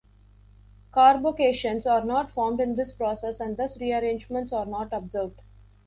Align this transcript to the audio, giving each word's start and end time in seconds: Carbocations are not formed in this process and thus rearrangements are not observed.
Carbocations 0.91 1.85
are 1.85 2.03
not 2.03 2.31
formed 2.31 2.59
in 2.59 2.73
this 2.73 2.91
process 2.91 3.39
and 3.39 3.55
thus 3.55 3.79
rearrangements 3.79 4.51
are 4.51 4.65
not 4.65 4.91
observed. 4.91 5.43